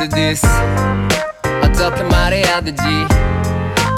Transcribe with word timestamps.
to 0.00 0.08
this 0.08 0.42
어떻게 1.62 2.02
말해야 2.04 2.60
되지 2.62 2.82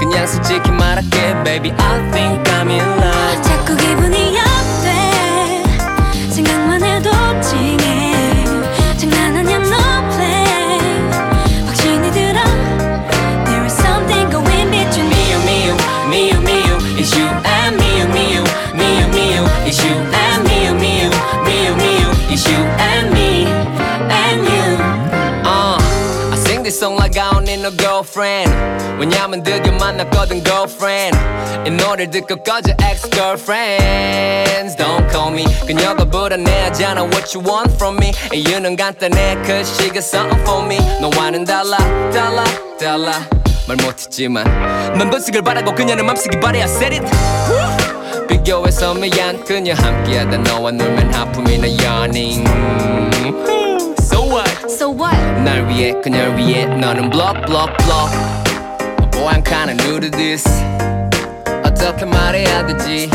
그냥 0.00 0.26
솔직히 0.26 0.70
말할게 0.72 1.32
baby 1.44 1.70
I 1.78 2.10
think 2.10 2.42
I'm 2.54 2.70
in 2.70 2.80
love 2.80 3.42
자꾸 3.42 3.76
기분이 3.76 4.36
업 4.38 4.61
I 26.71 26.71
sing 26.71 26.71
this 26.71 26.79
song 26.79 26.95
like 26.95 27.17
I 27.17 27.29
don't 27.33 27.43
need 27.43 27.59
no 27.61 27.71
girlfriend 27.71 28.49
왜냐면 28.97 29.43
드디어 29.43 29.73
만났거든 29.73 30.45
girlfriend 30.45 31.17
이 31.67 31.71
노래를 31.71 32.09
듣고 32.09 32.37
꺼져 32.37 32.71
ex-girlfriends 32.81 34.77
Don't 34.77 35.11
call 35.11 35.33
me 35.33 35.43
그녀가 35.65 36.05
불안해하잖아 36.05 37.03
What 37.03 37.37
you 37.37 37.45
want 37.45 37.73
from 37.75 37.97
me 37.97 38.13
이유는 38.33 38.77
간단해 38.77 39.43
Cause 39.45 39.69
she 39.75 39.91
got 39.91 40.05
something 40.05 40.41
for 40.43 40.63
me 40.63 40.77
너와는 41.01 41.43
달라 41.43 41.75
달라 42.13 42.45
달라 42.79 43.27
말 43.67 43.75
못했지만 43.83 44.45
넌 44.97 45.09
번식을 45.09 45.41
바라고 45.41 45.75
그녀는 45.75 46.05
맘쓰기 46.05 46.39
바래 46.39 46.61
I 46.61 46.69
said 46.69 46.95
it 46.95 47.05
비교해서 48.29 48.93
미안 48.93 49.43
그녀 49.43 49.73
함께하다 49.73 50.37
너와 50.37 50.71
놀면 50.71 51.13
하품이나 51.13 51.67
yawning 51.83 52.47
So 53.17 53.33
what 53.33 53.70
So 54.71 54.89
what? 54.89 55.15
날 55.43 55.67
위해 55.69 55.93
그녀를 56.01 56.37
위해 56.37 56.65
너는 56.65 57.09
block 57.09 57.45
block 57.45 57.71
block 57.85 58.11
Boy 59.11 59.33
I'm 59.33 59.43
kinda 59.43 59.73
new 59.83 59.99
to 59.99 60.09
this 60.09 60.43
어떻게 61.63 62.05
말해야 62.05 62.65
되지 62.65 63.09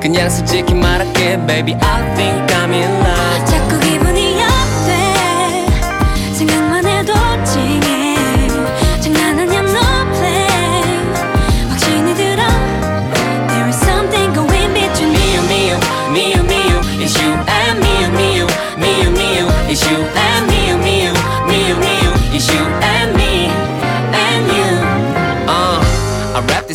그냥 0.00 0.30
솔직히 0.30 0.74
말할게 0.74 1.36
baby 1.46 1.74
I 1.74 2.14
think 2.14 2.54
I'm 2.54 2.72
in 2.72 2.90
love 3.00 3.73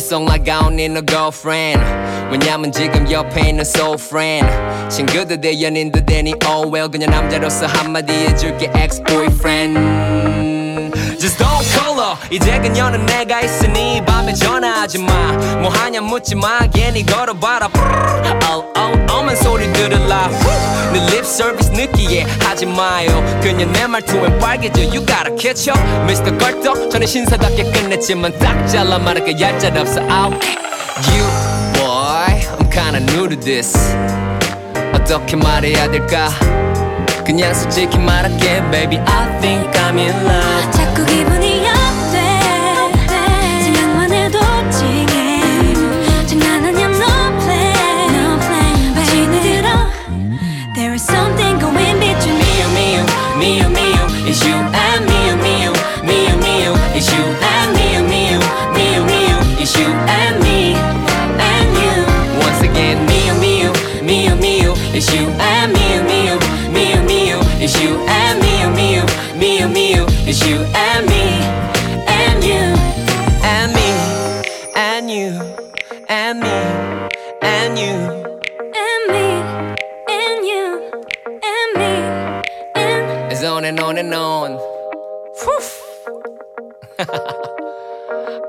this 0.00 0.08
song 0.08 0.24
like 0.24 0.48
I 0.48 0.60
don't 0.60 0.74
need 0.74 0.92
no 0.92 1.02
girlfriend 1.02 1.82
왜냐면 2.30 2.72
지금 2.72 3.10
옆에 3.10 3.50
있는 3.50 3.60
soul 3.60 3.96
friend 3.98 4.48
친구들 4.88 5.40
대 5.40 5.60
연인들 5.60 6.06
되니 6.06 6.34
oh 6.46 6.66
well 6.72 6.88
그냥 6.90 7.10
남자로서 7.10 7.66
한마디 7.66 8.12
해줄게 8.12 8.70
ex-boyfriend 8.74 9.76
Just 11.18 11.42
don't 11.42 11.64
call 11.72 11.98
her 11.98 12.16
이제 12.30 12.58
그녀는 12.60 13.04
내가 13.06 13.40
있으니 13.40 14.02
밤에 14.06 14.32
전화하지 14.34 14.98
마뭐 14.98 15.68
하냐 15.68 16.00
묻지 16.00 16.34
마 16.34 16.60
괜히 16.72 17.04
걸어봐라 17.04 17.68
oh 18.50 18.64
oh 18.78 19.12
어만 19.12 19.36
소리 19.36 19.49
들을라 19.49 19.49
service 21.41 21.71
느끼게 21.71 22.25
하지 22.39 22.67
마요 22.67 23.09
그녀 23.41 23.65
내 23.65 23.87
말투엔 23.87 24.37
빨개져 24.37 24.81
You 24.81 25.03
gotta 25.03 25.35
catch 25.35 25.71
up 25.71 25.79
Mr. 26.03 26.37
걸떡 26.37 26.91
저는 26.91 27.07
신사답게 27.07 27.63
끝냈지만 27.71 28.37
딱 28.37 28.67
잘라 28.67 28.99
말할게 28.99 29.39
얄짤 29.41 29.75
없어 29.75 30.01
out 30.01 30.37
You 31.09 31.25
boy 31.73 32.45
I'm 32.59 32.69
kinda 32.69 33.01
new 33.13 33.27
to 33.27 33.39
this 33.39 33.75
어떻게 34.93 35.35
말해야 35.35 35.89
될까 35.89 36.29
그냥 37.25 37.55
솔직히 37.55 37.97
말할게 37.97 38.61
baby 38.69 38.99
I 38.99 39.39
think 39.41 39.71
I'm 39.81 39.97
in 39.97 40.15
love 40.27 40.71
자꾸 40.71 41.03
기분이 41.05 41.50
and 83.71 83.79
on 83.79 83.97
and 83.97 84.13
on. 84.13 84.51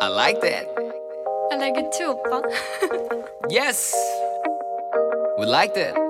I 0.00 0.08
like 0.08 0.40
that 0.40 0.66
I 1.52 1.56
like 1.62 1.78
it 1.78 1.92
too 1.92 2.10
오빠 2.10 2.42
Yes, 3.48 3.94
we 5.38 5.46
like 5.46 5.74
that. 5.74 6.01